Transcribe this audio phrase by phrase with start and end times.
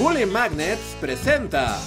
[0.00, 1.78] Bully Magnets presenta.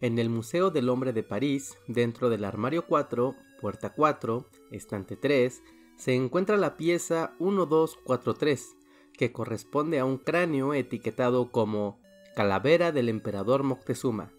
[0.00, 5.62] En el Museo del Hombre de París, dentro del armario 4, puerta 4, estante 3,
[5.96, 8.76] se encuentra la pieza 1243,
[9.16, 11.98] que corresponde a un cráneo etiquetado como
[12.36, 14.30] Calavera del Emperador Moctezuma,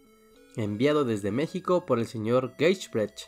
[0.55, 3.21] enviado desde México por el señor Geichbrecht,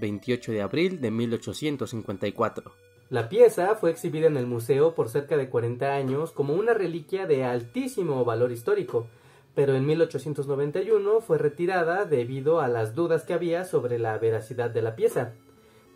[0.00, 2.87] 28 de abril de 1854.
[3.10, 7.26] La pieza fue exhibida en el museo por cerca de 40 años como una reliquia
[7.26, 9.06] de altísimo valor histórico,
[9.54, 14.82] pero en 1891 fue retirada debido a las dudas que había sobre la veracidad de
[14.82, 15.32] la pieza.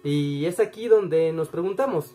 [0.03, 2.15] Y es aquí donde nos preguntamos,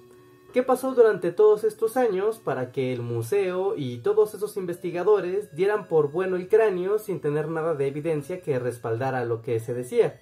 [0.52, 5.88] ¿qué pasó durante todos estos años para que el museo y todos esos investigadores dieran
[5.88, 10.20] por bueno el cráneo sin tener nada de evidencia que respaldara lo que se decía?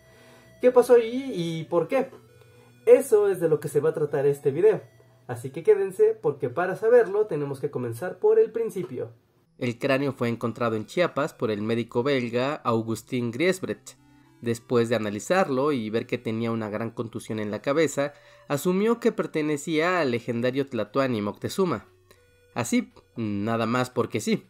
[0.59, 2.09] ¿Qué pasó allí y por qué?
[2.85, 4.81] Eso es de lo que se va a tratar este video.
[5.27, 9.11] Así que quédense porque para saberlo tenemos que comenzar por el principio.
[9.57, 13.93] El cráneo fue encontrado en Chiapas por el médico belga Augustin Griesbrecht.
[14.41, 18.13] Después de analizarlo y ver que tenía una gran contusión en la cabeza,
[18.47, 21.87] asumió que pertenecía al legendario Tlatoani Moctezuma.
[22.53, 24.45] Así, nada más porque sí,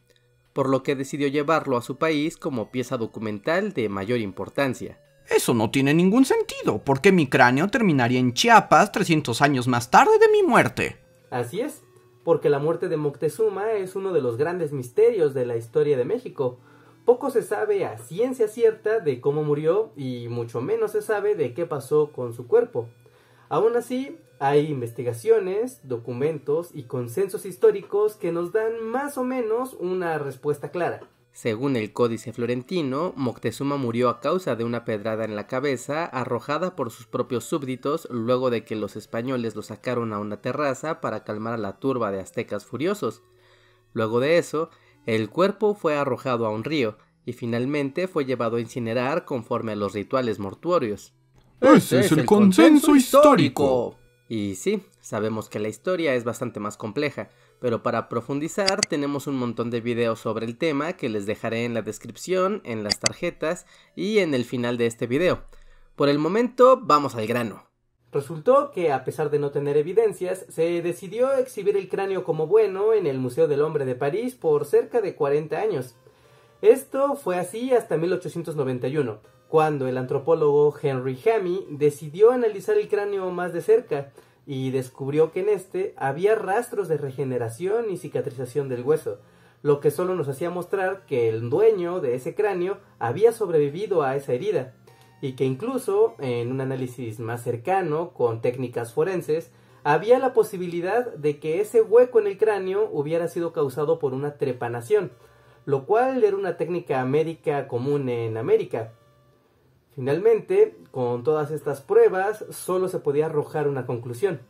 [0.54, 5.00] por lo que decidió llevarlo a su país como pieza documental de mayor importancia.
[5.30, 10.20] Eso no tiene ningún sentido, porque mi cráneo terminaría en Chiapas 300 años más tarde
[10.20, 10.98] de mi muerte.
[11.32, 11.82] Así es,
[12.24, 16.06] porque la muerte de Moctezuma es uno de los grandes misterios de la historia de
[16.06, 16.60] México.
[17.06, 21.54] Poco se sabe a ciencia cierta de cómo murió y mucho menos se sabe de
[21.54, 22.88] qué pasó con su cuerpo.
[23.50, 30.18] Aún así, hay investigaciones, documentos y consensos históricos que nos dan más o menos una
[30.18, 31.02] respuesta clara.
[31.36, 36.78] Según el Códice Florentino, Moctezuma murió a causa de una pedrada en la cabeza arrojada
[36.78, 41.26] por sus propios súbditos luego de que los españoles lo sacaron a una terraza para
[41.26, 43.22] calmar a la turba de aztecas furiosos.
[43.92, 44.70] Luego de eso,
[45.06, 49.76] el cuerpo fue arrojado a un río y finalmente fue llevado a incinerar conforme a
[49.76, 51.12] los rituales mortuorios.
[51.60, 53.98] Ese es el consenso histórico.
[54.28, 59.38] Y sí, sabemos que la historia es bastante más compleja, pero para profundizar tenemos un
[59.38, 63.68] montón de videos sobre el tema que les dejaré en la descripción, en las tarjetas
[63.96, 65.44] y en el final de este video.
[65.96, 67.68] Por el momento, vamos al grano.
[68.12, 72.94] Resultó que, a pesar de no tener evidencias, se decidió exhibir el cráneo como bueno
[72.94, 75.96] en el Museo del Hombre de París por cerca de 40 años.
[76.62, 79.20] Esto fue así hasta 1891,
[79.56, 84.12] cuando el antropólogo Henry Hammy decidió analizar el cráneo más de cerca
[84.46, 89.18] y descubrió que en este había rastros de regeneración y cicatrización del hueso,
[89.62, 94.18] lo que solo nos hacía mostrar que el dueño de ese cráneo había sobrevivido a
[94.18, 94.74] esa herida,
[95.22, 99.54] y que incluso en un análisis más cercano con técnicas forenses,
[99.86, 104.36] había la posibilidad de que ese hueco en el cráneo hubiera sido causado por una
[104.38, 105.14] trepanación,
[105.64, 108.92] lo cual era una técnica médica común en América,
[109.96, 114.42] Finalmente, con todas estas pruebas, solo se podía arrojar una conclusión.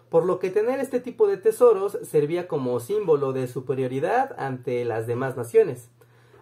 [0.08, 5.06] por lo que tener este tipo de tesoros servía como símbolo de superioridad ante las
[5.06, 5.90] demás naciones.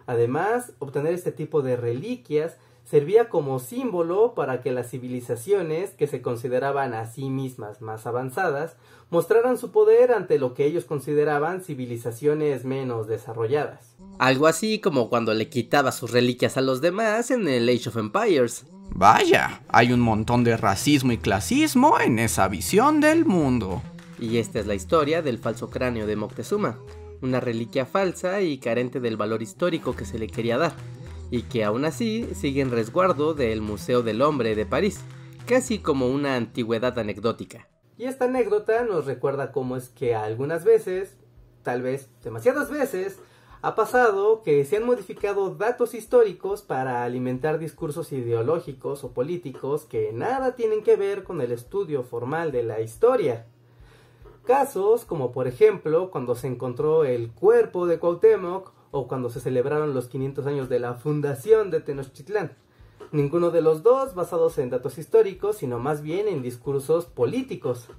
[0.07, 6.21] Además, obtener este tipo de reliquias servía como símbolo para que las civilizaciones que se
[6.21, 8.75] consideraban a sí mismas más avanzadas
[9.09, 13.95] mostraran su poder ante lo que ellos consideraban civilizaciones menos desarrolladas.
[14.19, 17.97] Algo así como cuando le quitaba sus reliquias a los demás en el Age of
[17.97, 18.65] Empires.
[18.93, 23.81] Vaya, hay un montón de racismo y clasismo en esa visión del mundo.
[24.19, 26.77] Y esta es la historia del falso cráneo de Moctezuma,
[27.21, 30.73] una reliquia falsa y carente del valor histórico que se le quería dar
[31.31, 34.99] y que aún así sigue en resguardo del Museo del Hombre de París,
[35.47, 37.67] casi como una antigüedad anecdótica.
[37.97, 41.17] Y esta anécdota nos recuerda cómo es que algunas veces,
[41.63, 43.17] tal vez demasiadas veces,
[43.63, 50.11] ha pasado que se han modificado datos históricos para alimentar discursos ideológicos o políticos que
[50.13, 53.45] nada tienen que ver con el estudio formal de la historia.
[54.45, 59.93] Casos como por ejemplo cuando se encontró el cuerpo de Cuauhtémoc o cuando se celebraron
[59.93, 62.51] los 500 años de la fundación de Tenochtitlán.
[63.11, 67.89] Ninguno de los dos basados en datos históricos, sino más bien en discursos políticos.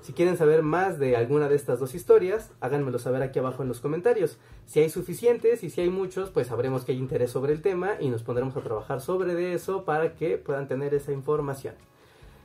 [0.00, 3.68] Si quieren saber más de alguna de estas dos historias, háganmelo saber aquí abajo en
[3.68, 4.38] los comentarios.
[4.64, 7.96] Si hay suficientes y si hay muchos, pues sabremos que hay interés sobre el tema
[7.98, 11.74] y nos pondremos a trabajar sobre eso para que puedan tener esa información.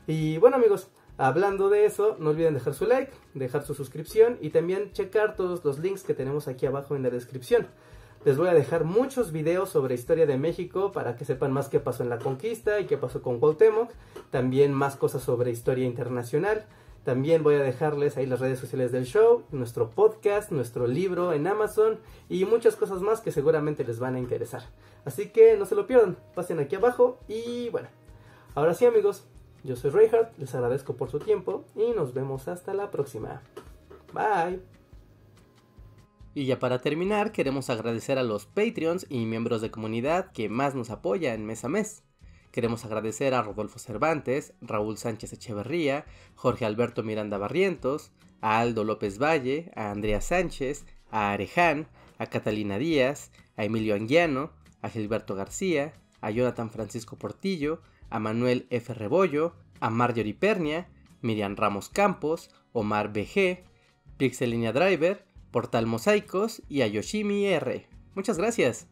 [0.07, 4.49] Y bueno amigos, hablando de eso, no olviden dejar su like, dejar su suscripción y
[4.49, 7.67] también checar todos los links que tenemos aquí abajo en la descripción.
[8.23, 11.79] Les voy a dejar muchos videos sobre historia de México para que sepan más qué
[11.79, 13.89] pasó en la conquista y qué pasó con Cuauhtémoc.
[14.29, 16.65] También más cosas sobre historia internacional.
[17.03, 21.47] También voy a dejarles ahí las redes sociales del show, nuestro podcast, nuestro libro en
[21.47, 21.99] Amazon
[22.29, 24.61] y muchas cosas más que seguramente les van a interesar.
[25.03, 27.87] Así que no se lo pierdan, pasen aquí abajo y bueno.
[28.53, 29.25] Ahora sí amigos,
[29.63, 33.41] yo soy Reinhardt, les agradezco por su tiempo y nos vemos hasta la próxima.
[34.13, 34.61] Bye.
[36.33, 40.75] Y ya para terminar, queremos agradecer a los Patreons y miembros de comunidad que más
[40.75, 42.03] nos apoyan mes a mes.
[42.51, 46.05] Queremos agradecer a Rodolfo Cervantes, Raúl Sánchez Echeverría,
[46.35, 48.11] Jorge Alberto Miranda Barrientos,
[48.41, 51.87] a Aldo López Valle, a Andrea Sánchez, a Areján,
[52.17, 57.81] a Catalina Díaz, a Emilio Anguiano, a Gilberto García, a Jonathan Francisco Portillo,
[58.11, 58.93] a Manuel F.
[58.93, 60.87] Rebollo, a Marjorie Pernia,
[61.21, 63.63] Miriam Ramos Campos, Omar BG,
[64.17, 67.87] Pixelinia Driver, Portal Mosaicos y a Yoshimi R.
[68.13, 68.90] Muchas gracias.